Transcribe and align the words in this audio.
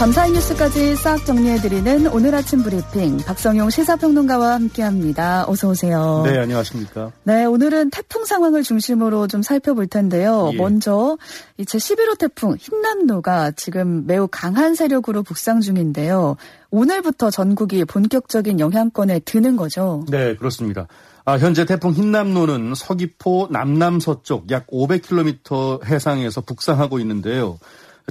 밤사이 0.00 0.32
뉴스까지 0.32 0.96
싹 0.96 1.26
정리해드리는 1.26 2.06
오늘 2.06 2.34
아침 2.34 2.62
브리핑 2.62 3.18
박성용 3.18 3.68
시사평론가와 3.68 4.54
함께합니다. 4.54 5.44
어서 5.46 5.68
오세요. 5.68 6.22
네, 6.24 6.38
안녕하십니까. 6.38 7.12
네, 7.24 7.44
오늘은 7.44 7.90
태풍 7.90 8.24
상황을 8.24 8.62
중심으로 8.62 9.26
좀 9.26 9.42
살펴볼 9.42 9.88
텐데요. 9.88 10.52
예. 10.54 10.56
먼저 10.56 11.18
제 11.66 11.76
11호 11.76 12.18
태풍 12.18 12.56
흰남노가 12.58 13.50
지금 13.50 14.06
매우 14.06 14.26
강한 14.26 14.74
세력으로 14.74 15.22
북상 15.22 15.60
중인데요. 15.60 16.36
오늘부터 16.70 17.30
전국이 17.30 17.84
본격적인 17.84 18.58
영향권에 18.58 19.18
드는 19.26 19.56
거죠. 19.56 20.06
네, 20.08 20.34
그렇습니다. 20.34 20.86
아, 21.26 21.36
현재 21.36 21.66
태풍 21.66 21.92
흰남노는 21.92 22.72
서귀포 22.74 23.48
남남서쪽 23.50 24.50
약 24.50 24.66
500km 24.68 25.84
해상에서 25.84 26.40
북상하고 26.40 26.98
있는데요. 27.00 27.58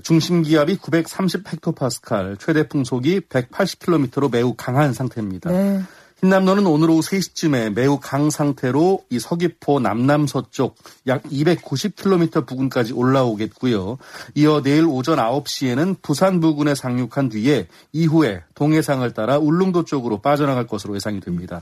중심 0.01 0.43
기압이 0.43 0.77
930헥토파스칼, 0.77 2.39
최대 2.39 2.67
풍속이 2.67 3.21
180km로 3.21 4.31
매우 4.31 4.53
강한 4.55 4.93
상태입니다. 4.93 5.51
네. 5.51 5.81
흰남노는 6.21 6.65
오늘 6.67 6.89
오후 6.89 6.99
3시쯤에 6.99 7.73
매우 7.73 7.97
강 7.97 8.29
상태로 8.29 9.05
이 9.09 9.19
서귀포 9.19 9.79
남남서쪽 9.79 10.75
약 11.07 11.23
290km 11.23 12.45
부근까지 12.45 12.91
올라오겠고요. 12.91 13.97
이어 14.35 14.61
내일 14.61 14.85
오전 14.85 15.17
9시에는 15.17 16.01
부산 16.01 16.41
부근에 16.41 16.75
상륙한 16.75 17.29
뒤에 17.29 17.67
이후에 17.93 18.43
동해상을 18.53 19.09
따라 19.13 19.37
울릉도 19.37 19.85
쪽으로 19.85 20.19
빠져나갈 20.19 20.67
것으로 20.67 20.95
예상이 20.95 21.21
됩니다. 21.21 21.61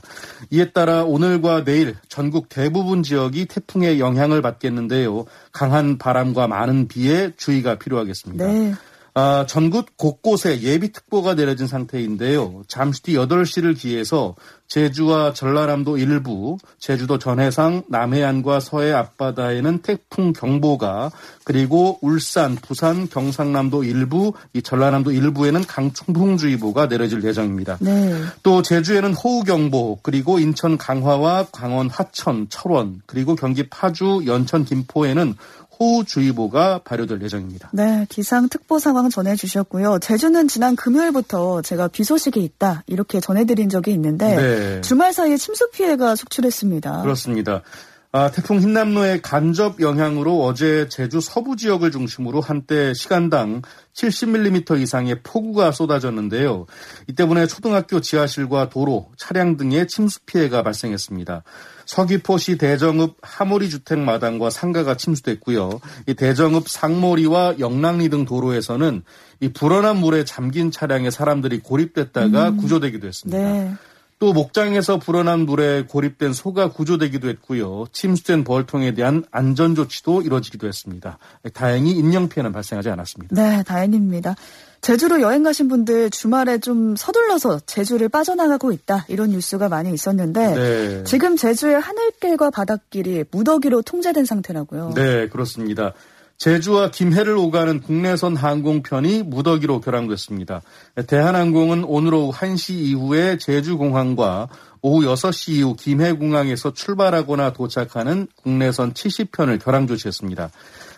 이에 0.50 0.72
따라 0.72 1.04
오늘과 1.04 1.62
내일 1.62 1.94
전국 2.08 2.48
대부분 2.48 3.04
지역이 3.04 3.46
태풍의 3.46 4.00
영향을 4.00 4.42
받겠는데요. 4.42 5.26
강한 5.52 5.98
바람과 5.98 6.48
많은 6.48 6.88
비에 6.88 7.32
주의가 7.36 7.76
필요하겠습니다. 7.76 8.44
네. 8.44 8.74
아, 9.14 9.46
전국 9.48 9.96
곳곳에 9.96 10.60
예비특보가 10.60 11.34
내려진 11.34 11.66
상태인데요. 11.66 12.62
잠시 12.68 13.02
뒤 13.02 13.14
8시를 13.14 13.76
기해서 13.76 14.34
제주와 14.68 15.32
전라남도 15.32 15.96
일부, 15.96 16.58
제주도 16.78 17.18
전해상, 17.18 17.82
남해안과 17.88 18.60
서해 18.60 18.92
앞바다에는 18.92 19.78
태풍 19.78 20.34
경보가, 20.34 21.10
그리고 21.42 21.98
울산, 22.02 22.54
부산, 22.54 23.08
경상남도 23.08 23.84
일부, 23.84 24.34
이 24.52 24.60
전라남도 24.60 25.10
일부에는 25.12 25.64
강풍주의보가 25.64 26.86
내려질 26.88 27.24
예정입니다. 27.24 27.78
네. 27.80 28.22
또 28.42 28.60
제주에는 28.60 29.14
호우경보, 29.14 30.00
그리고 30.02 30.38
인천 30.38 30.76
강화와 30.76 31.46
강원 31.50 31.88
화천, 31.88 32.48
철원, 32.50 33.00
그리고 33.06 33.34
경기 33.34 33.68
파주, 33.70 34.24
연천, 34.26 34.66
김포에는 34.66 35.34
호우주의보가 35.80 36.80
발효될 36.84 37.22
예정입니다. 37.22 37.70
네, 37.72 38.06
기상특보 38.08 38.78
상황 38.78 39.10
전해주셨고요. 39.10 39.98
제주는 40.00 40.48
지난 40.48 40.76
금요일부터 40.76 41.62
제가 41.62 41.88
비 41.88 42.04
소식이 42.04 42.42
있다 42.42 42.82
이렇게 42.86 43.20
전해드린 43.20 43.68
적이 43.68 43.92
있는데 43.92 44.36
네. 44.36 44.80
주말 44.80 45.12
사이에 45.12 45.36
침수 45.36 45.70
피해가 45.70 46.16
속출했습니다. 46.16 47.02
그렇습니다. 47.02 47.62
아, 48.10 48.30
태풍 48.30 48.58
흰남노의 48.58 49.20
간접 49.20 49.80
영향으로 49.80 50.42
어제 50.42 50.88
제주 50.88 51.20
서부 51.20 51.56
지역을 51.56 51.90
중심으로 51.90 52.40
한때 52.40 52.94
시간당 52.94 53.60
70mm 53.94 54.80
이상의 54.80 55.22
폭우가 55.22 55.72
쏟아졌는데요. 55.72 56.64
이 57.06 57.12
때문에 57.12 57.46
초등학교 57.46 58.00
지하실과 58.00 58.70
도로, 58.70 59.10
차량 59.18 59.58
등의 59.58 59.88
침수 59.88 60.20
피해가 60.24 60.62
발생했습니다. 60.62 61.42
서귀포시 61.84 62.56
대정읍 62.56 63.16
하모리 63.20 63.68
주택 63.68 63.98
마당과 63.98 64.48
상가가 64.48 64.96
침수됐고요. 64.96 65.80
이 66.06 66.14
대정읍 66.14 66.66
상모리와 66.66 67.56
영랑리 67.58 68.08
등 68.08 68.24
도로에서는 68.24 69.02
이 69.40 69.52
불어난 69.52 69.98
물에 69.98 70.24
잠긴 70.24 70.70
차량에 70.70 71.10
사람들이 71.10 71.60
고립됐다가 71.60 72.48
음. 72.50 72.56
구조되기도 72.56 73.06
했습니다. 73.06 73.38
네. 73.38 73.74
또 74.18 74.32
목장에서 74.32 74.98
불어난 74.98 75.40
물에 75.40 75.84
고립된 75.84 76.32
소가 76.32 76.70
구조되기도 76.70 77.28
했고요. 77.28 77.86
침수된 77.92 78.44
벌통에 78.44 78.92
대한 78.94 79.24
안전 79.30 79.74
조치도 79.74 80.22
이루어지기도 80.22 80.66
했습니다. 80.66 81.18
다행히 81.54 81.92
인명 81.92 82.28
피해는 82.28 82.52
발생하지 82.52 82.90
않았습니다. 82.90 83.40
네, 83.40 83.62
다행입니다. 83.62 84.34
제주로 84.80 85.20
여행 85.20 85.42
가신 85.42 85.68
분들 85.68 86.10
주말에 86.10 86.58
좀 86.58 86.96
서둘러서 86.96 87.60
제주를 87.66 88.08
빠져나가고 88.08 88.72
있다 88.72 89.06
이런 89.08 89.30
뉴스가 89.30 89.68
많이 89.68 89.92
있었는데 89.92 90.54
네. 90.54 91.04
지금 91.04 91.36
제주의 91.36 91.78
하늘길과 91.78 92.50
바닷길이 92.50 93.24
무더기로 93.30 93.82
통제된 93.82 94.24
상태라고요. 94.24 94.92
네, 94.94 95.28
그렇습니다. 95.28 95.94
제주와 96.38 96.92
김해를 96.92 97.36
오가는 97.36 97.80
국내선 97.80 98.36
항공편이 98.36 99.24
무더기로 99.24 99.80
결항됐습니다. 99.80 100.62
대한항공은 101.08 101.82
오늘 101.84 102.14
오후 102.14 102.32
1시 102.32 102.74
이후에 102.74 103.38
제주공항과 103.38 104.48
오후 104.80 105.04
6시 105.04 105.54
이후 105.54 105.74
김해공항에서 105.74 106.72
출발하거나 106.72 107.52
도착하는 107.52 108.28
국내선 108.42 108.94
70편을 108.94 109.62
결항 109.62 109.88
조치했습니다. 109.88 110.50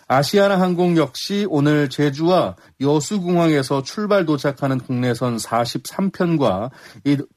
아시아나 0.07 0.59
항공 0.59 0.97
역시 0.97 1.47
오늘 1.49 1.89
제주와 1.89 2.55
여수공항에서 2.79 3.81
출발 3.81 4.25
도착하는 4.25 4.77
국내선 4.77 5.37
43편과 5.37 6.69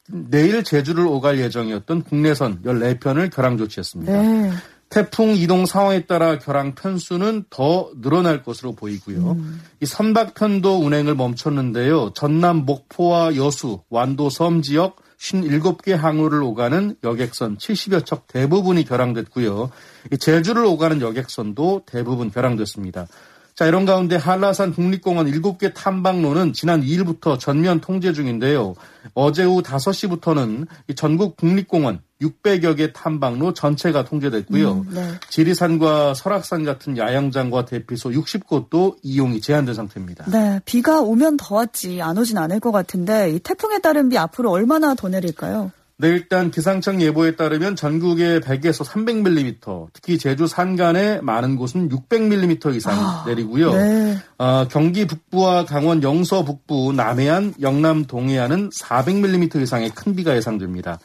내일 0.09 0.65
제주를 0.65 1.07
오갈 1.07 1.39
예정이었던 1.39 2.03
국내선 2.03 2.63
14편을 2.63 3.33
결항 3.33 3.57
조치했습니다. 3.57 4.13
네. 4.13 4.51
태풍 4.95 5.35
이동 5.35 5.67
상황에 5.67 6.07
따라 6.07 6.39
결항 6.39 6.77
편수는 6.77 7.47
더 7.51 7.91
늘어날 8.01 8.45
것으로 8.45 8.77
보이고요. 8.77 9.33
음. 9.33 9.61
이 9.81 9.87
선박 9.87 10.35
편도 10.35 10.77
운행을 10.85 11.17
멈췄는데요. 11.17 12.13
전남 12.15 12.59
목포와 12.65 13.35
여수, 13.35 13.83
완도 13.91 14.31
섬 14.31 14.63
지역 14.63 15.03
57개 15.19 15.97
항로를 15.97 16.45
오가는 16.45 16.95
여객선 17.03 17.57
70여 17.59 18.07
척 18.07 18.29
대부분이 18.29 18.85
결항됐고요. 18.85 19.73
제주를 20.21 20.65
오가는 20.65 21.01
여객선도 21.01 21.83
대부분 21.87 22.31
결항됐습니다. 22.31 23.09
자, 23.57 23.67
이런 23.67 23.87
가운데 23.87 24.15
한라산 24.15 24.73
국립공원 24.73 25.27
7개 25.27 25.75
탐방로는 25.75 26.53
지난 26.53 26.83
2일부터 26.83 27.41
전면 27.41 27.81
통제 27.81 28.13
중인데요. 28.13 28.75
어제 29.15 29.45
오후 29.45 29.61
5시부터는 29.63 30.69
전국 30.95 31.37
국립공원 31.37 32.01
600여 32.25 32.77
개 32.77 32.93
탐방로 32.93 33.55
전체가 33.55 34.05
통제됐고요. 34.05 34.73
음, 34.73 34.91
네. 34.95 35.09
지리산과 35.29 36.15
설악산 36.15 36.65
같은 36.65 36.97
야영장과 36.97 37.65
대피소 37.65 38.11
60곳도 38.11 38.97
이용이 39.03 39.41
제한된 39.41 39.75
상태입니다. 39.75 40.27
네, 40.31 40.61
비가 40.65 41.01
오면 41.01 41.37
더 41.37 41.57
왔지 41.57 42.01
안 42.03 42.19
오진 42.19 42.39
않을 42.39 42.61
것 42.61 42.73
같은데 42.73 43.31
이 43.31 43.39
태풍에 43.39 43.81
따른 43.81 44.09
비 44.09 44.19
앞으로 44.19 44.51
얼마나 44.51 44.95
더 44.95 45.09
내릴까요? 45.09 45.71
네, 45.97 46.09
일단 46.09 46.51
기상청 46.51 47.01
예보에 47.01 47.37
따르면 47.37 47.77
전국에 47.77 48.41
100에서 48.41 48.85
300mm, 48.85 49.87
특히 49.93 50.19
제주 50.19 50.49
산간에 50.49 51.21
많은 51.21 51.55
곳은 51.55 51.89
600mm 51.89 52.75
이상 52.75 52.99
아, 52.99 53.25
내리고요. 53.29 53.73
네. 53.73 54.19
어, 54.39 54.67
경기 54.69 55.07
북부와 55.07 55.67
강원 55.67 56.03
영서 56.03 56.45
북부, 56.45 56.93
남해안, 56.93 57.55
영남 57.61 58.07
동해안은 58.07 58.71
400mm 58.71 59.63
이상의 59.63 59.91
큰 59.91 60.17
비가 60.17 60.35
예상됩니다. 60.37 60.99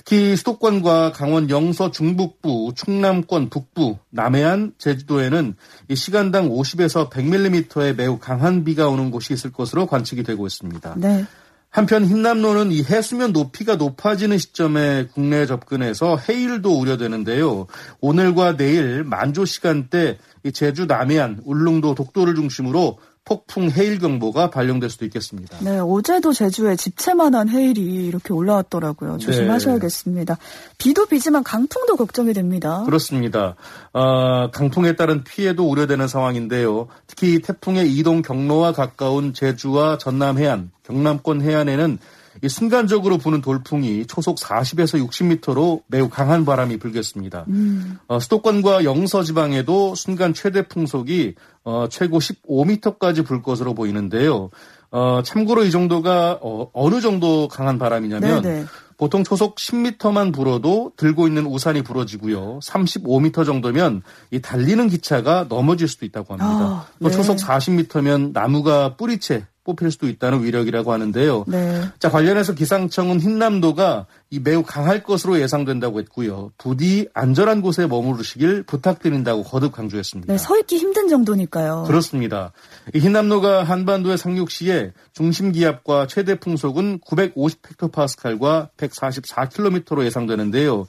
특히 0.00 0.34
수도권과 0.34 1.12
강원 1.12 1.50
영서 1.50 1.90
중북부, 1.90 2.72
충남권 2.74 3.50
북부, 3.50 3.98
남해안, 4.08 4.72
제주도에는 4.78 5.56
시간당 5.94 6.48
50에서 6.48 7.10
100mm의 7.10 7.96
매우 7.96 8.18
강한 8.18 8.64
비가 8.64 8.88
오는 8.88 9.10
곳이 9.10 9.34
있을 9.34 9.52
것으로 9.52 9.86
관측이 9.86 10.22
되고 10.22 10.46
있습니다. 10.46 10.94
네. 10.96 11.26
한편 11.68 12.06
흰남노는 12.06 12.72
이 12.72 12.82
해수면 12.82 13.32
높이가 13.32 13.76
높아지는 13.76 14.38
시점에 14.38 15.06
국내에 15.12 15.44
접근해서 15.44 16.16
해일도 16.16 16.80
우려되는데요. 16.80 17.66
오늘과 18.00 18.56
내일 18.56 19.04
만조 19.04 19.44
시간대 19.44 20.18
제주 20.54 20.86
남해안, 20.86 21.42
울릉도, 21.44 21.94
독도를 21.94 22.34
중심으로 22.34 22.98
폭풍 23.24 23.70
해일 23.70 23.98
경보가 23.98 24.50
발령될 24.50 24.90
수도 24.90 25.04
있겠습니다. 25.04 25.58
네, 25.60 25.78
어제도 25.78 26.32
제주에 26.32 26.74
집채만한 26.74 27.48
해일이 27.48 28.06
이렇게 28.06 28.32
올라왔더라고요. 28.32 29.18
조심하셔야겠습니다. 29.18 30.34
네. 30.34 30.40
비도 30.78 31.06
비지만 31.06 31.44
강풍도 31.44 31.96
걱정이 31.96 32.32
됩니다. 32.32 32.82
그렇습니다. 32.86 33.56
어, 33.92 34.50
강풍에 34.50 34.96
따른 34.96 35.22
피해도 35.22 35.68
우려되는 35.68 36.08
상황인데요. 36.08 36.88
특히 37.06 37.40
태풍의 37.40 37.94
이동 37.94 38.22
경로와 38.22 38.72
가까운 38.72 39.34
제주와 39.34 39.98
전남 39.98 40.38
해안, 40.38 40.70
경남권 40.82 41.42
해안에는 41.42 41.94
이 41.94 42.19
순간적으로 42.48 43.18
부는 43.18 43.40
돌풍이 43.40 44.06
초속 44.06 44.38
40에서 44.38 45.04
60m로 45.06 45.82
매우 45.86 46.08
강한 46.08 46.44
바람이 46.44 46.78
불겠습니다. 46.78 47.44
음. 47.48 47.98
어, 48.06 48.18
수도권과 48.18 48.84
영서 48.84 49.22
지방에도 49.22 49.94
순간 49.94 50.32
최대 50.32 50.66
풍속이 50.66 51.34
어, 51.64 51.86
최고 51.90 52.18
15m까지 52.18 53.26
불 53.26 53.42
것으로 53.42 53.74
보이는데요. 53.74 54.50
어, 54.90 55.22
참고로 55.22 55.64
이 55.64 55.70
정도가 55.70 56.40
어, 56.42 56.70
어느 56.72 57.00
정도 57.00 57.48
강한 57.48 57.78
바람이냐면 57.78 58.42
네네. 58.42 58.64
보통 58.96 59.24
초속 59.24 59.56
10m만 59.56 60.34
불어도 60.34 60.92
들고 60.96 61.26
있는 61.26 61.46
우산이 61.46 61.82
부러지고요. 61.82 62.58
35m 62.62 63.46
정도면 63.46 64.02
이 64.30 64.42
달리는 64.42 64.88
기차가 64.88 65.46
넘어질 65.48 65.88
수도 65.88 66.04
있다고 66.04 66.34
합니다. 66.34 66.50
아, 66.50 66.86
네. 66.98 67.08
또 67.08 67.10
초속 67.10 67.38
40m면 67.38 68.32
나무가 68.32 68.96
뿌리채 68.96 69.46
뽑힐 69.70 69.90
수도 69.90 70.08
있다는 70.08 70.42
위력이라고 70.44 70.92
하는데요. 70.92 71.44
네. 71.46 71.82
자 71.98 72.10
관련해서 72.10 72.54
기상청은 72.54 73.20
흰남도가 73.20 74.06
이 74.30 74.40
매우 74.40 74.62
강할 74.62 75.02
것으로 75.02 75.40
예상된다고 75.40 76.00
했고요. 76.00 76.52
부디 76.58 77.08
안전한 77.14 77.62
곳에 77.62 77.86
머무르시길 77.86 78.64
부탁드린다고 78.64 79.44
거듭 79.44 79.72
강조했습니다. 79.72 80.32
네, 80.32 80.38
서 80.38 80.58
있기 80.58 80.76
힘든 80.76 81.08
정도니까요. 81.08 81.84
그렇습니다. 81.86 82.52
이 82.94 82.98
흰남노가 82.98 83.64
한반도의 83.64 84.18
상륙 84.18 84.50
시에 84.50 84.92
중심 85.12 85.52
기압과 85.52 86.06
최대 86.06 86.38
풍속은 86.38 87.00
950헥토파스칼과 87.00 88.68
144km로 88.76 90.04
예상되는데요. 90.04 90.86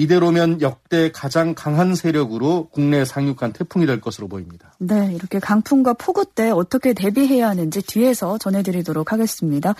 이대로면 0.00 0.62
역대 0.62 1.12
가장 1.12 1.54
강한 1.54 1.94
세력으로 1.94 2.68
국내에 2.70 3.04
상륙한 3.04 3.52
태풍이 3.52 3.84
될 3.84 4.00
것으로 4.00 4.28
보입니다. 4.28 4.72
네, 4.78 5.12
이렇게 5.14 5.38
강풍과 5.38 5.92
폭우 5.94 6.24
때 6.24 6.50
어떻게 6.50 6.94
대비해야 6.94 7.50
하는지 7.50 7.82
뒤에서 7.82 8.38
전해드리도록 8.38 9.12
하겠습니다. 9.12 9.74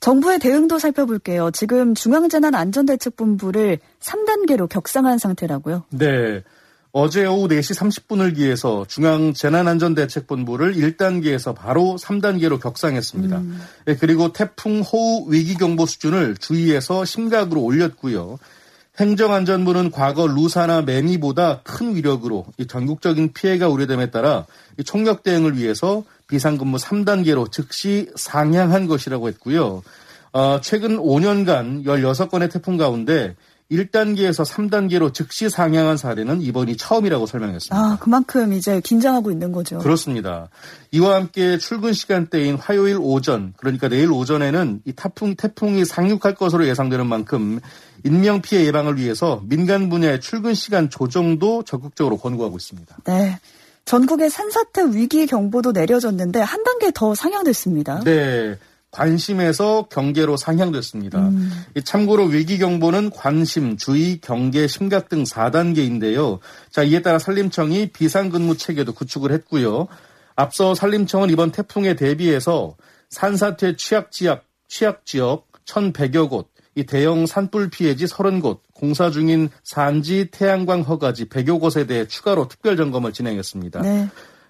정부의 0.00 0.40
대응도 0.40 0.78
살펴볼게요. 0.78 1.50
지금 1.52 1.94
중앙재난안전대책본부를 1.94 3.78
3단계로 4.00 4.68
격상한 4.68 5.16
상태라고요? 5.16 5.84
네. 5.88 6.42
어제 6.92 7.24
오후 7.24 7.48
4시 7.48 7.78
30분을 7.78 8.36
기해서 8.36 8.84
중앙재난안전대책본부를 8.88 10.74
1단계에서 10.74 11.54
바로 11.54 11.96
3단계로 11.98 12.60
격상했습니다. 12.60 13.38
음. 13.38 13.58
네, 13.86 13.96
그리고 13.96 14.34
태풍 14.34 14.80
호우 14.80 15.32
위기경보 15.32 15.86
수준을 15.86 16.36
주의에서 16.36 17.06
심각으로 17.06 17.62
올렸고요. 17.62 18.38
행정안전부는 18.98 19.90
과거 19.90 20.26
루사나 20.26 20.82
매미보다 20.82 21.60
큰 21.62 21.94
위력으로 21.94 22.46
전국적인 22.66 23.32
피해가 23.32 23.68
우려됨에 23.68 24.10
따라 24.10 24.46
총력 24.84 25.22
대응을 25.22 25.56
위해서 25.56 26.04
비상근무 26.28 26.78
3단계로 26.78 27.52
즉시 27.52 28.10
상향한 28.16 28.86
것이라고 28.86 29.28
했고요. 29.28 29.82
어, 30.32 30.60
최근 30.60 30.98
5년간 30.98 31.84
16건의 31.84 32.50
태풍 32.50 32.76
가운데 32.76 33.34
1단계에서 33.70 34.44
3단계로 34.44 35.12
즉시 35.12 35.50
상향한 35.50 35.96
사례는 35.96 36.40
이번이 36.40 36.76
처음이라고 36.76 37.26
설명했습니다. 37.26 37.76
아, 37.76 37.98
그만큼 38.00 38.52
이제 38.52 38.80
긴장하고 38.80 39.30
있는 39.30 39.50
거죠. 39.50 39.78
그렇습니다. 39.78 40.48
이와 40.92 41.16
함께 41.16 41.58
출근 41.58 41.92
시간대인 41.92 42.56
화요일 42.56 42.98
오전, 43.00 43.54
그러니까 43.56 43.88
내일 43.88 44.12
오전에는 44.12 44.82
이 44.84 44.92
태풍, 44.92 45.34
태풍이 45.34 45.84
상륙할 45.84 46.34
것으로 46.36 46.66
예상되는 46.68 47.06
만큼 47.06 47.60
인명 48.04 48.40
피해 48.40 48.64
예방을 48.66 48.98
위해서 48.98 49.42
민간 49.46 49.88
분야의 49.88 50.20
출근 50.20 50.54
시간 50.54 50.88
조정도 50.88 51.64
적극적으로 51.64 52.18
권고하고 52.18 52.56
있습니다. 52.56 52.98
네. 53.04 53.38
전국에 53.84 54.28
산사태 54.28 54.82
위기 54.92 55.26
경보도 55.26 55.72
내려졌는데 55.72 56.40
한 56.40 56.62
단계 56.64 56.90
더 56.92 57.14
상향됐습니다. 57.14 58.02
네. 58.04 58.58
관심에서 58.96 59.88
경계로 59.90 60.38
상향됐습니다. 60.38 61.18
음. 61.28 61.50
참고로 61.84 62.24
위기 62.24 62.56
경보는 62.56 63.10
관심, 63.10 63.76
주의, 63.76 64.18
경계, 64.22 64.66
심각 64.66 65.10
등 65.10 65.22
4단계인데요. 65.24 66.38
자, 66.70 66.82
이에 66.82 67.02
따라 67.02 67.18
산림청이 67.18 67.88
비상근무 67.88 68.56
체계도 68.56 68.94
구축을 68.94 69.32
했고요. 69.32 69.86
앞서 70.34 70.74
산림청은 70.74 71.28
이번 71.28 71.52
태풍에 71.52 71.94
대비해서 71.94 72.76
산사태 73.10 73.76
취약 73.76 74.10
지역, 74.12 74.44
취약 74.66 75.04
지역 75.04 75.46
1,100여 75.66 76.30
곳, 76.30 76.48
이 76.74 76.84
대형 76.84 77.26
산불 77.26 77.68
피해지 77.68 78.06
30곳, 78.06 78.60
공사 78.72 79.10
중인 79.10 79.50
산지, 79.62 80.28
태양광 80.30 80.80
허가지 80.80 81.26
100여 81.26 81.60
곳에 81.60 81.86
대해 81.86 82.06
추가로 82.06 82.48
특별 82.48 82.78
점검을 82.78 83.12
진행했습니다. 83.12 83.82
네. 83.82 84.08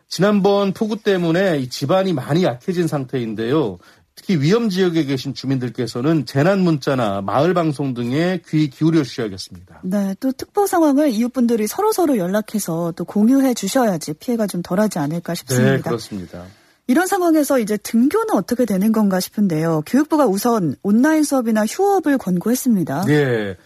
지난번 0.09 0.73
폭우 0.73 0.99
때문에 0.99 1.59
이 1.59 1.69
집안이 1.69 2.13
많이 2.13 2.45
약해진 2.45 2.87
상태인데요. 2.87 3.79
특히 4.17 4.41
위험 4.41 4.71
지역에 4.71 5.05
계신 5.05 5.35
주민들께서는 5.35 6.25
재난 6.25 6.61
문자나 6.61 7.21
마을 7.21 7.55
방송 7.55 7.95
등에 7.95 8.41
귀 8.49 8.69
기울여 8.71 9.05
주셔야겠습니다. 9.05 9.81
네, 9.85 10.15
또 10.19 10.33
특보 10.33 10.67
상황을 10.67 11.11
이웃분들이 11.11 11.67
서로 11.67 11.93
서로 11.93 12.17
연락해서 12.17 12.93
또 12.97 13.05
공유해 13.05 13.53
주셔야지 13.55 14.15
피해가 14.15 14.47
좀 14.47 14.63
덜하지 14.63 14.99
않을까 14.99 15.35
싶습니다. 15.35 15.77
네, 15.77 15.81
그렇습니다. 15.83 16.45
이런 16.89 17.07
상황에서 17.07 17.59
이제 17.59 17.77
등교는 17.77 18.35
어떻게 18.35 18.65
되는 18.65 18.91
건가 18.91 19.21
싶은데요. 19.21 19.83
교육부가 19.87 20.27
우선 20.27 20.77
온라인 20.83 21.23
수업이나 21.23 21.67
휴업을 21.67 22.17
권고했습니다. 22.17 23.05
네. 23.07 23.57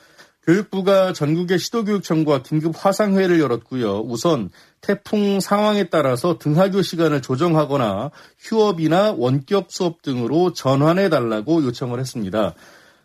교육부가 0.46 1.12
전국의 1.12 1.58
시도교육청과 1.58 2.42
긴급 2.42 2.75
화상회를 2.76 3.40
열었고요. 3.40 4.00
우선 4.00 4.50
태풍 4.81 5.40
상황에 5.40 5.84
따라서 5.84 6.38
등하교 6.38 6.82
시간을 6.82 7.22
조정하거나 7.22 8.10
휴업이나 8.38 9.12
원격 9.16 9.66
수업 9.69 10.02
등으로 10.02 10.52
전환해 10.52 11.08
달라고 11.08 11.62
요청을 11.64 12.00
했습니다. 12.00 12.54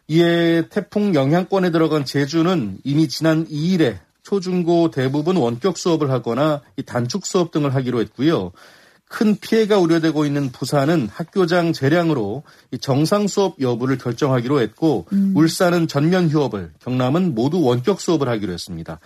이에 0.08 0.68
태풍 0.70 1.14
영향권에 1.14 1.72
들어간 1.72 2.06
제주는 2.06 2.78
이미 2.84 3.08
지난 3.08 3.46
2일에 3.48 4.00
초중고 4.24 4.92
대부분 4.92 5.36
원격 5.38 5.78
수업을 5.78 6.10
하거나 6.10 6.62
단축 6.86 7.26
수업 7.26 7.52
등을 7.52 7.76
하기로 7.76 8.00
했고요. 8.02 8.52
큰 9.08 9.36
피해가 9.36 9.78
우려되고 9.78 10.26
있는 10.26 10.52
부산은 10.52 11.10
학교장 11.12 11.74
재량으로 11.74 12.44
정상 12.82 13.28
수업 13.28 13.62
여부를 13.62 13.98
결정하기로 13.98 14.62
했고 14.62 15.06
음. 15.14 15.34
울산은 15.36 15.88
전면 15.88 16.30
휴업을, 16.30 16.74
경남은 16.80 17.36
모두 17.36 17.62
원격 17.62 18.02
수업을 18.02 18.28
하기로 18.28 18.52
했습니다. 18.52 19.00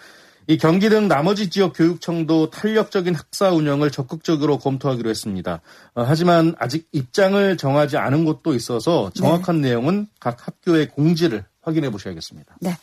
이 0.47 0.57
경기 0.57 0.89
등 0.89 1.07
나머지 1.07 1.51
지역 1.51 1.73
교육청도 1.73 2.49
탄력적인 2.49 3.13
학사 3.13 3.51
운영을 3.51 3.91
적극적으로 3.91 4.57
검토하기로 4.57 5.07
했습니다. 5.07 5.61
어, 5.93 6.03
하지만 6.07 6.55
아직 6.57 6.87
입장을 6.91 7.55
정하지 7.57 7.97
않은 7.97 8.25
곳도 8.25 8.55
있어서 8.55 9.11
정확한 9.13 9.61
네. 9.61 9.69
내용은 9.69 10.07
각 10.19 10.47
학교의 10.47 10.89
공지를 10.89 11.45
확인해 11.61 11.91
보셔야겠습니다. 11.91 12.55
네. 12.61 12.75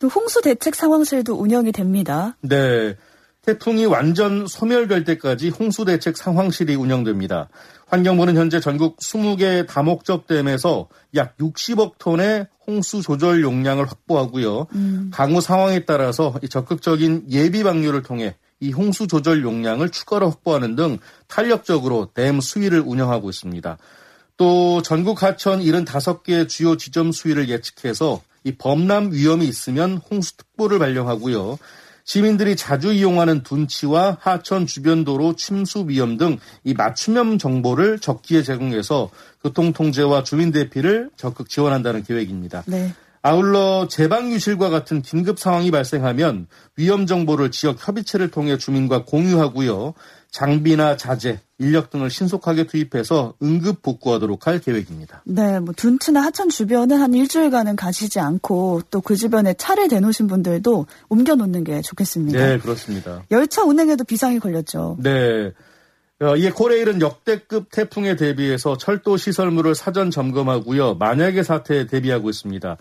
또 0.00 0.08
홍수 0.08 0.40
대책 0.42 0.74
상황실도 0.74 1.34
운영이 1.34 1.70
됩니다. 1.70 2.36
네. 2.40 2.96
태풍이 3.42 3.86
완전 3.86 4.46
소멸될 4.46 5.02
때까지 5.02 5.48
홍수 5.48 5.84
대책 5.84 6.16
상황실이 6.16 6.76
운영됩니다. 6.76 7.48
환경부는 7.88 8.36
현재 8.36 8.60
전국 8.60 8.98
20개 8.98 9.66
다목적댐에서 9.66 10.88
약 11.16 11.36
60억 11.38 11.98
톤의 11.98 12.46
홍수 12.66 13.02
조절 13.02 13.42
용량을 13.42 13.84
확보하고요. 13.86 14.68
음. 14.74 15.10
강우 15.12 15.40
상황에 15.40 15.84
따라서 15.84 16.34
적극적인 16.48 17.26
예비 17.30 17.64
방류를 17.64 18.02
통해 18.02 18.36
이 18.60 18.70
홍수 18.70 19.08
조절 19.08 19.42
용량을 19.42 19.88
추가로 19.88 20.30
확보하는 20.30 20.76
등 20.76 20.98
탄력적으로 21.26 22.10
댐 22.14 22.40
수위를 22.40 22.80
운영하고 22.80 23.28
있습니다. 23.28 23.76
또 24.36 24.82
전국 24.82 25.24
하천 25.24 25.60
75개 25.60 26.48
주요 26.48 26.76
지점 26.76 27.10
수위를 27.10 27.48
예측해서 27.48 28.22
이 28.44 28.52
범람 28.52 29.10
위험이 29.12 29.46
있으면 29.46 29.98
홍수특보를 30.10 30.78
발령하고요. 30.78 31.58
시민들이 32.04 32.56
자주 32.56 32.92
이용하는 32.92 33.42
둔치와 33.42 34.18
하천 34.20 34.66
주변 34.66 35.04
도로 35.04 35.34
침수 35.36 35.84
위험 35.88 36.16
등 36.16 36.38
이 36.64 36.74
맞춤형 36.74 37.38
정보를 37.38 37.98
적기에 37.98 38.42
제공해서 38.42 39.10
교통 39.42 39.72
통제와 39.72 40.22
주민 40.22 40.52
대피를 40.52 41.10
적극 41.16 41.48
지원한다는 41.48 42.02
계획입니다. 42.04 42.62
네. 42.66 42.94
아울러 43.22 43.86
재방 43.88 44.32
유실과 44.32 44.68
같은 44.68 45.00
긴급 45.00 45.38
상황이 45.38 45.70
발생하면 45.70 46.48
위험 46.76 47.06
정보를 47.06 47.50
지역 47.50 47.86
협의체를 47.86 48.30
통해 48.30 48.58
주민과 48.58 49.04
공유하고요. 49.04 49.94
장비나 50.32 50.96
자재, 50.96 51.38
인력 51.58 51.90
등을 51.90 52.10
신속하게 52.10 52.66
투입해서 52.66 53.34
응급 53.42 53.82
복구하도록 53.82 54.46
할 54.46 54.58
계획입니다. 54.58 55.22
네, 55.26 55.60
뭐 55.60 55.72
둔트나 55.76 56.22
하천 56.22 56.48
주변은 56.48 56.98
한 57.00 57.14
일주일간은 57.14 57.76
가시지 57.76 58.18
않고 58.18 58.82
또 58.90 59.02
그 59.02 59.14
주변에 59.14 59.52
차를 59.54 59.88
대놓으신 59.88 60.26
분들도 60.26 60.86
옮겨 61.08 61.34
놓는 61.34 61.64
게 61.64 61.82
좋겠습니다. 61.82 62.38
네, 62.38 62.58
그렇습니다. 62.58 63.22
열차 63.30 63.62
운행에도 63.62 64.04
비상이 64.04 64.38
걸렸죠. 64.38 64.96
네. 65.00 65.52
어, 66.20 66.36
이에 66.36 66.50
코레일은 66.50 67.00
역대급 67.00 67.70
태풍에 67.72 68.14
대비해서 68.16 68.76
철도 68.78 69.16
시설물을 69.16 69.74
사전 69.74 70.10
점검하고요. 70.10 70.94
만약의 70.94 71.42
사태에 71.44 71.86
대비하고 71.88 72.30
있습니다. 72.30 72.76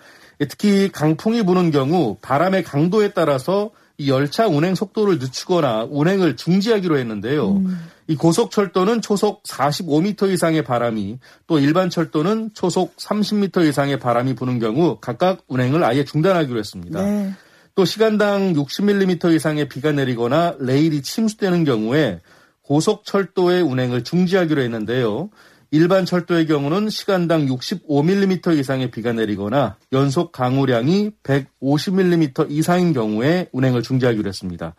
특히 0.47 0.89
강풍이 0.91 1.43
부는 1.43 1.71
경우 1.71 2.17
바람의 2.21 2.63
강도에 2.63 3.09
따라서 3.13 3.71
이 4.01 4.09
열차 4.09 4.47
운행 4.47 4.73
속도를 4.73 5.19
늦추거나 5.19 5.87
운행을 5.91 6.35
중지하기로 6.35 6.97
했는데요. 6.97 7.51
음. 7.51 7.77
이 8.07 8.15
고속철도는 8.15 9.01
초속 9.01 9.43
45m 9.43 10.33
이상의 10.33 10.63
바람이 10.63 11.19
또 11.45 11.59
일반 11.59 11.91
철도는 11.91 12.51
초속 12.55 12.97
30m 12.97 13.69
이상의 13.69 13.99
바람이 13.99 14.33
부는 14.33 14.57
경우 14.57 14.97
각각 14.99 15.43
운행을 15.47 15.83
아예 15.83 16.03
중단하기로 16.03 16.57
했습니다. 16.57 17.03
네. 17.03 17.31
또 17.75 17.85
시간당 17.85 18.53
60mm 18.53 19.35
이상의 19.35 19.69
비가 19.69 19.91
내리거나 19.91 20.55
레일이 20.59 21.03
침수되는 21.03 21.63
경우에 21.63 22.21
고속철도의 22.63 23.61
운행을 23.61 24.03
중지하기로 24.03 24.61
했는데요. 24.61 25.29
일반 25.73 26.05
철도의 26.05 26.47
경우는 26.47 26.89
시간당 26.89 27.45
65mm 27.45 28.57
이상의 28.59 28.91
비가 28.91 29.13
내리거나 29.13 29.77
연속 29.93 30.33
강우량이 30.33 31.11
150mm 31.23 32.47
이상인 32.49 32.91
경우에 32.91 33.47
운행을 33.53 33.81
중지하기로 33.81 34.27
했습니다. 34.27 34.75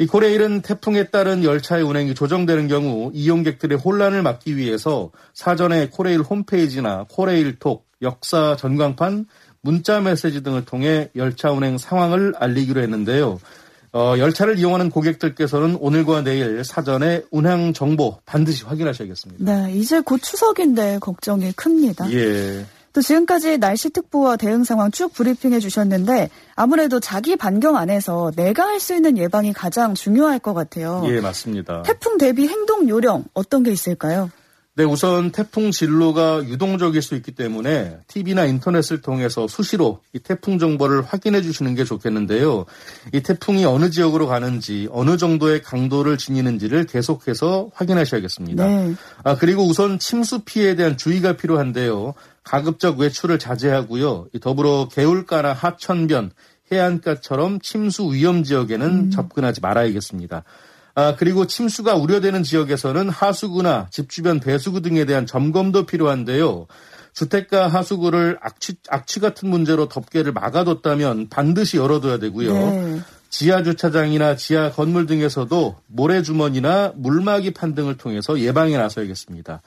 이 0.00 0.06
코레일은 0.06 0.62
태풍에 0.62 1.04
따른 1.04 1.44
열차의 1.44 1.84
운행이 1.84 2.16
조정되는 2.16 2.66
경우 2.66 3.12
이용객들의 3.14 3.78
혼란을 3.78 4.22
막기 4.22 4.56
위해서 4.56 5.12
사전에 5.34 5.88
코레일 5.90 6.22
홈페이지나 6.22 7.06
코레일톡, 7.08 7.86
역사 8.02 8.56
전광판, 8.56 9.26
문자 9.60 10.00
메시지 10.00 10.42
등을 10.42 10.64
통해 10.64 11.10
열차 11.14 11.52
운행 11.52 11.78
상황을 11.78 12.34
알리기로 12.36 12.80
했는데요. 12.80 13.38
어, 13.94 14.18
열차를 14.18 14.58
이용하는 14.58 14.90
고객들께서는 14.90 15.76
오늘과 15.80 16.22
내일 16.24 16.64
사전에 16.64 17.22
운행 17.30 17.72
정보 17.72 18.18
반드시 18.26 18.64
확인하셔야겠습니다. 18.64 19.44
네, 19.44 19.72
이제 19.74 20.00
곧 20.00 20.20
추석인데 20.20 20.98
걱정이 21.00 21.52
큽니다. 21.52 22.10
예. 22.12 22.66
또 22.92 23.00
지금까지 23.00 23.58
날씨 23.58 23.90
특보와 23.90 24.36
대응 24.36 24.62
상황 24.64 24.90
쭉 24.90 25.12
브리핑해 25.12 25.58
주셨는데 25.60 26.28
아무래도 26.54 27.00
자기 27.00 27.34
반경 27.36 27.76
안에서 27.76 28.30
내가 28.36 28.66
할 28.66 28.80
수 28.80 28.94
있는 28.94 29.16
예방이 29.16 29.52
가장 29.52 29.94
중요할 29.94 30.38
것 30.40 30.54
같아요. 30.54 31.02
예, 31.06 31.20
맞습니다. 31.20 31.82
태풍 31.84 32.18
대비 32.18 32.46
행동 32.48 32.88
요령 32.88 33.24
어떤 33.32 33.62
게 33.62 33.70
있을까요? 33.72 34.30
네, 34.76 34.82
우선 34.82 35.30
태풍 35.30 35.70
진로가 35.70 36.42
유동적일 36.48 37.00
수 37.00 37.14
있기 37.14 37.30
때문에 37.30 37.98
TV나 38.08 38.44
인터넷을 38.46 39.00
통해서 39.00 39.46
수시로 39.46 40.00
이 40.12 40.18
태풍 40.18 40.58
정보를 40.58 41.02
확인해 41.02 41.42
주시는 41.42 41.76
게 41.76 41.84
좋겠는데요. 41.84 42.66
이 43.12 43.20
태풍이 43.20 43.64
어느 43.64 43.90
지역으로 43.90 44.26
가는지 44.26 44.88
어느 44.90 45.16
정도의 45.16 45.62
강도를 45.62 46.18
지니는지를 46.18 46.86
계속해서 46.86 47.70
확인하셔야겠습니다. 47.72 48.66
네. 48.66 48.94
아, 49.22 49.36
그리고 49.36 49.62
우선 49.62 50.00
침수 50.00 50.40
피해에 50.40 50.74
대한 50.74 50.96
주의가 50.96 51.36
필요한데요. 51.36 52.14
가급적 52.42 52.98
외출을 52.98 53.38
자제하고요. 53.38 54.26
더불어 54.40 54.88
개울가나 54.90 55.52
하천변, 55.52 56.32
해안가처럼 56.72 57.60
침수 57.60 58.12
위험 58.12 58.42
지역에는 58.42 58.86
음. 58.88 59.10
접근하지 59.10 59.60
말아야겠습니다. 59.60 60.42
아, 60.94 61.16
그리고 61.16 61.46
침수가 61.46 61.96
우려되는 61.96 62.42
지역에서는 62.42 63.08
하수구나 63.08 63.88
집 63.90 64.08
주변 64.08 64.38
배수구 64.40 64.80
등에 64.80 65.04
대한 65.04 65.26
점검도 65.26 65.86
필요한데요. 65.86 66.66
주택가 67.12 67.68
하수구를 67.68 68.38
악취, 68.40 68.74
악취 68.88 69.20
같은 69.20 69.48
문제로 69.48 69.88
덮개를 69.88 70.32
막아뒀다면 70.32 71.28
반드시 71.28 71.76
열어둬야 71.76 72.18
되고요. 72.18 72.52
네. 72.52 73.00
지하 73.30 73.62
주차장이나 73.62 74.36
지하 74.36 74.70
건물 74.70 75.06
등에서도 75.06 75.76
모래주머니나 75.86 76.92
물막이 76.96 77.52
판 77.52 77.74
등을 77.74 77.96
통해서 77.96 78.38
예방에 78.38 78.76
나서야겠습니다. 78.76 79.62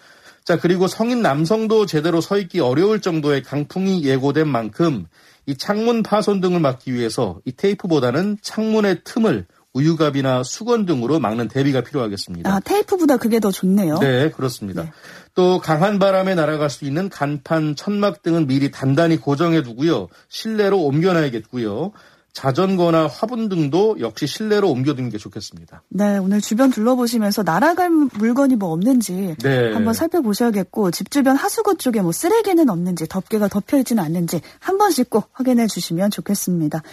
자, 0.45 0.57
그리고 0.57 0.87
성인 0.87 1.21
남성도 1.21 1.85
제대로 1.85 2.21
서 2.21 2.37
있기 2.37 2.61
어려울 2.61 3.01
정도의 3.01 3.43
강풍이 3.43 4.05
예고된 4.05 4.47
만큼 4.47 5.07
이 5.45 5.57
창문 5.57 6.03
파손 6.03 6.39
등을 6.39 6.61
막기 6.61 6.93
위해서 6.93 7.39
이 7.43 7.51
테이프보다는 7.51 8.37
창문의 8.41 9.01
틈을 9.03 9.45
우유갑이나 9.77 10.43
수건 10.43 10.85
등으로 10.85 11.19
막는 11.19 11.47
대비가 11.47 11.81
필요하겠습니다. 11.81 12.51
아, 12.51 12.59
테이프보다 12.59 13.17
그게 13.17 13.39
더 13.39 13.51
좋네요. 13.51 13.99
네, 13.99 14.31
그렇습니다. 14.31 14.83
네. 14.83 14.91
또 15.35 15.59
강한 15.59 15.99
바람에 15.99 16.33
날아갈 16.33 16.69
수 16.69 16.85
있는 16.85 17.09
간판, 17.09 17.75
천막 17.75 18.23
등은 18.23 18.47
미리 18.47 18.71
단단히 18.71 19.17
고정해 19.17 19.61
두고요. 19.61 20.07
실내로 20.29 20.79
옮겨놔야겠고요. 20.81 21.91
자전거나 22.33 23.07
화분 23.07 23.49
등도 23.49 23.97
역시 23.99 24.27
실내로 24.27 24.69
옮겨두는 24.69 25.09
게 25.09 25.17
좋겠습니다. 25.17 25.81
네, 25.89 26.19
오늘 26.19 26.39
주변 26.39 26.69
둘러보시면서 26.69 27.41
날아갈 27.41 27.89
물건이 27.89 28.57
뭐 28.57 28.71
없는지 28.73 29.35
네. 29.41 29.73
한번 29.73 29.95
살펴보셔야겠고 29.95 30.91
집 30.91 31.09
주변 31.09 31.35
하수구 31.35 31.77
쪽에 31.77 32.01
뭐 32.01 32.11
쓰레기는 32.11 32.69
없는지 32.69 33.07
덮개가 33.07 33.47
덮여 33.47 33.77
있지는 33.79 34.03
않는지 34.03 34.41
한 34.59 34.77
번씩 34.77 35.09
꼭 35.09 35.29
확인해 35.33 35.65
주시면 35.65 36.11
좋겠습니다. 36.11 36.83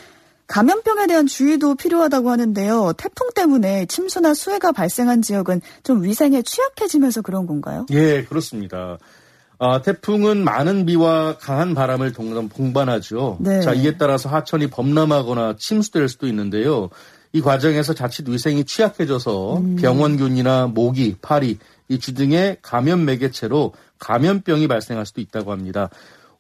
감염병에 0.47 1.07
대한 1.07 1.27
주의도 1.27 1.75
필요하다고 1.75 2.31
하는데요. 2.31 2.93
태풍 2.97 3.29
때문에 3.35 3.87
침수나 3.87 4.35
수해가 4.35 4.73
발생한 4.73 5.23
지역은 5.23 5.61
좀 5.83 6.03
위생에 6.03 6.43
취약해지면서 6.43 7.23
그런 7.23 7.47
건가요? 7.47 7.87
예, 7.91 8.25
그렇습니다. 8.25 8.99
아, 9.59 9.81
태풍은 9.81 10.45
많은 10.45 10.85
비와 10.85 11.39
강한 11.39 11.75
바람을 11.75 12.13
동반하죠. 12.13 13.39
네. 13.41 13.61
자, 13.61 13.73
이에 13.73 13.97
따라서 13.97 14.29
하천이 14.29 14.69
범람하거나 14.69 15.57
침수될 15.59 16.09
수도 16.09 16.27
있는데요. 16.27 16.91
이 17.33 17.41
과정에서 17.41 17.95
자칫 17.95 18.29
위생이 18.29 18.65
취약해져서 18.65 19.59
음. 19.59 19.77
병원균이나 19.77 20.69
모기, 20.69 21.17
파리, 21.21 21.59
이 21.89 21.99
주등의 21.99 22.59
감염 22.63 23.05
매개체로 23.05 23.73
감염병이 23.99 24.69
발생할 24.69 25.07
수도 25.07 25.21
있다고 25.21 25.53
합니다. 25.53 25.89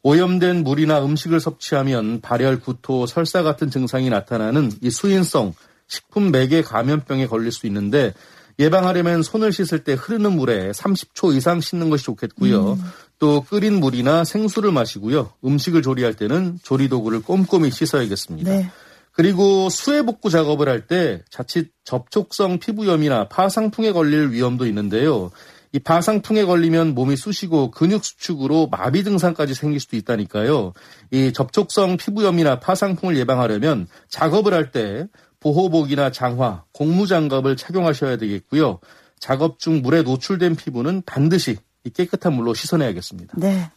오염된 0.04 0.64
물이나 0.64 1.02
음식을 1.02 1.40
섭취하면 1.40 2.20
발열, 2.20 2.60
구토, 2.60 3.06
설사 3.06 3.42
같은 3.42 3.70
증상이 3.70 4.10
나타나는 4.10 4.70
이 4.82 4.90
수인성 4.90 5.54
식품 5.88 6.30
매개 6.30 6.62
감염병에 6.62 7.26
걸릴 7.26 7.50
수 7.50 7.66
있는데 7.66 8.12
예방하려면 8.58 9.22
손을 9.22 9.50
씻을 9.50 9.82
때 9.82 9.94
흐르는 9.94 10.36
물에 10.36 10.70
30초 10.72 11.34
이상 11.34 11.60
씻는 11.60 11.88
것이 11.90 12.04
좋겠고요. 12.04 12.74
음. 12.74 12.84
또 13.18 13.40
끓인 13.40 13.80
물이나 13.80 14.24
생수를 14.24 14.70
마시고요. 14.72 15.32
음식을 15.44 15.80
조리할 15.82 16.14
때는 16.14 16.58
조리 16.62 16.88
도구를 16.88 17.22
꼼꼼히 17.22 17.70
씻어야겠습니다. 17.70 18.50
네. 18.50 18.70
그리고 19.10 19.70
수해 19.70 20.02
복구 20.02 20.28
작업을 20.28 20.68
할 20.68 20.86
때 20.86 21.22
자칫 21.30 21.70
접촉성 21.84 22.58
피부염이나 22.58 23.28
파상풍에 23.28 23.92
걸릴 23.92 24.30
위험도 24.30 24.66
있는데요. 24.66 25.30
이 25.74 25.80
파상풍에 25.80 26.44
걸리면 26.44 26.94
몸이 26.94 27.16
쑤시고 27.16 27.72
근육 27.72 28.04
수축으로 28.04 28.68
마비 28.70 29.02
증상까지 29.02 29.54
생길 29.54 29.80
수도 29.80 29.96
있다니까요. 29.96 30.72
이 31.10 31.32
접촉성 31.32 31.96
피부염이나 31.96 32.60
파상풍을 32.60 33.16
예방하려면 33.16 33.88
작업을 34.08 34.54
할 34.54 34.70
때 34.70 35.08
보호복이나 35.40 36.12
장화, 36.12 36.62
공무장갑을 36.72 37.56
착용하셔야 37.56 38.16
되겠고요. 38.16 38.78
작업 39.18 39.58
중 39.58 39.82
물에 39.82 40.02
노출된 40.02 40.54
피부는 40.54 41.02
반드시 41.04 41.58
깨끗한 41.92 42.32
물로 42.32 42.54
씻어내야겠습니다. 42.54 43.34
네. 43.36 43.70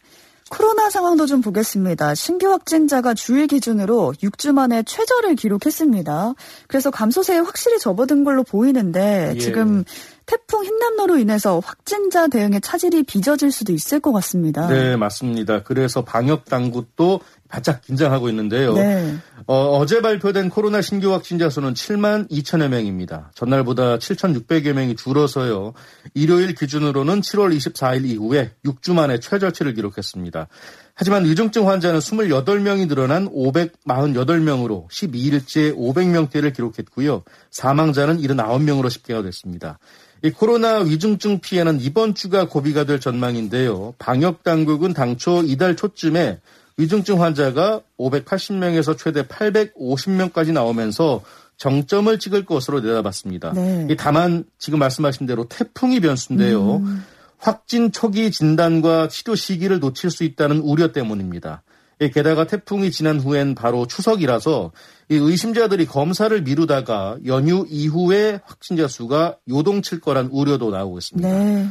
코로나 0.50 0.88
상황도 0.88 1.26
좀 1.26 1.42
보겠습니다. 1.42 2.14
신규 2.14 2.48
확진자가 2.48 3.12
주일 3.12 3.46
기준으로 3.48 4.14
6주 4.22 4.52
만에 4.52 4.82
최저를 4.82 5.34
기록했습니다. 5.34 6.34
그래서 6.68 6.90
감소세에 6.90 7.38
확실히 7.38 7.78
접어든 7.78 8.24
걸로 8.24 8.44
보이는데 8.44 9.34
예. 9.34 9.38
지금 9.38 9.84
태풍 10.28 10.62
흰남노로 10.62 11.16
인해서 11.16 11.58
확진자 11.60 12.28
대응에 12.28 12.60
차질이 12.60 13.02
빚어질 13.02 13.50
수도 13.50 13.72
있을 13.72 13.98
것 13.98 14.12
같습니다. 14.12 14.68
네, 14.68 14.94
맞습니다. 14.94 15.62
그래서 15.62 16.04
방역 16.04 16.44
당국도 16.44 17.20
바짝 17.48 17.80
긴장하고 17.80 18.28
있는데요. 18.28 18.74
네. 18.74 19.16
어, 19.46 19.84
제 19.86 20.02
발표된 20.02 20.50
코로나 20.50 20.82
신규 20.82 21.12
확진자 21.12 21.48
수는 21.48 21.72
7만 21.72 22.30
2천여 22.30 22.68
명입니다. 22.68 23.32
전날보다 23.34 23.96
7,600여 23.98 24.74
명이 24.74 24.96
줄어서요. 24.96 25.72
일요일 26.14 26.54
기준으로는 26.54 27.22
7월 27.22 27.56
24일 27.56 28.04
이후에 28.04 28.52
6주 28.66 28.92
만에 28.92 29.18
최저치를 29.18 29.74
기록했습니다. 29.74 30.48
하지만 30.94 31.24
위중증 31.24 31.68
환자는 31.68 32.00
28명이 32.00 32.88
늘어난 32.88 33.28
548명으로 33.30 34.88
12일째 34.88 35.74
500명대를 35.74 36.54
기록했고요. 36.54 37.22
사망자는 37.50 38.18
79명으로 38.18 38.90
집계가 38.90 39.22
됐습니다. 39.22 39.78
이 40.22 40.30
코로나 40.30 40.78
위중증 40.78 41.38
피해는 41.38 41.80
이번 41.80 42.14
주가 42.14 42.48
고비가 42.48 42.84
될 42.84 42.98
전망인데요. 42.98 43.94
방역 43.98 44.42
당국은 44.42 44.92
당초 44.92 45.42
이달 45.44 45.76
초쯤에 45.76 46.40
위중증 46.78 47.20
환자가 47.20 47.82
580명에서 47.98 48.96
최대 48.96 49.24
850명까지 49.24 50.52
나오면서 50.52 51.22
정점을 51.58 52.16
찍을 52.18 52.44
것으로 52.46 52.80
내다봤습니다. 52.80 53.52
네. 53.52 53.96
다만 53.98 54.44
지금 54.58 54.78
말씀하신 54.78 55.26
대로 55.26 55.44
태풍이 55.48 56.00
변수인데요. 56.00 56.76
음. 56.76 57.04
확진 57.36 57.92
초기 57.92 58.30
진단과 58.30 59.08
치료 59.08 59.34
시기를 59.34 59.80
놓칠 59.80 60.10
수 60.10 60.24
있다는 60.24 60.60
우려 60.60 60.92
때문입니다. 60.92 61.62
예, 62.00 62.10
게다가 62.10 62.46
태풍이 62.46 62.92
지난 62.92 63.18
후엔 63.18 63.56
바로 63.56 63.86
추석이라서 63.86 64.70
이 65.08 65.16
의심자들이 65.16 65.86
검사를 65.86 66.40
미루다가 66.40 67.16
연휴 67.26 67.66
이후에 67.68 68.40
확진자 68.44 68.86
수가 68.86 69.36
요동칠 69.48 70.00
거란 70.00 70.28
우려도 70.30 70.70
나오고 70.70 70.98
있습니다. 70.98 71.28
네. 71.28 71.68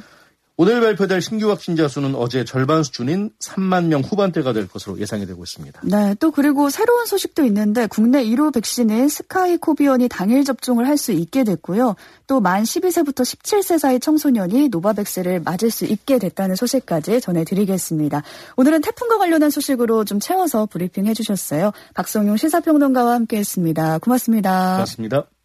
오늘 0.60 0.82
발표될 0.82 1.22
신규 1.22 1.52
확진자 1.52 1.88
수는 1.88 2.16
어제 2.16 2.44
절반 2.44 2.82
수준인 2.82 3.30
3만 3.40 3.86
명 3.86 4.02
후반대가 4.02 4.54
될 4.54 4.68
것으로 4.68 4.98
예상이 5.00 5.28
되고 5.28 5.44
있습니다. 5.44 5.82
네, 5.84 6.16
또 6.20 6.32
그리고 6.32 6.72
새로운 6.72 7.06
소식도 7.06 7.46
있는데 7.46 7.86
국내 7.86 8.24
1호 8.26 8.52
백신인 8.54 9.08
스카이코비언이 9.08 10.10
당일 10.10 10.44
접종을 10.44 10.88
할 10.88 10.98
수 10.98 11.12
있게 11.12 11.44
됐고요. 11.44 11.96
또 12.26 12.40
만 12.40 12.64
12세부터 12.64 13.22
17세 13.22 13.78
사이 13.78 14.00
청소년이 14.00 14.70
노바백스를 14.70 15.42
맞을 15.42 15.70
수 15.70 15.86
있게 15.86 16.18
됐다는 16.18 16.56
소식까지 16.56 17.22
전해드리겠습니다. 17.22 18.24
오늘은 18.56 18.82
태풍과 18.82 19.20
관련한 19.20 19.52
소식으로 19.52 20.06
좀 20.06 20.20
채워서 20.20 20.66
브리핑 20.66 21.06
해주셨어요. 21.06 21.72
박성용 21.94 22.38
시사평론가와 22.38 23.14
함께했습니다. 23.14 24.00
고맙습니다. 24.00 24.72
고맙습니다. 24.74 25.37